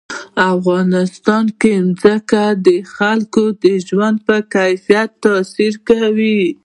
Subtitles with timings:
[0.53, 6.41] افغانستان کې ځمکه د خلکو د ژوند په کیفیت تاثیر کوي.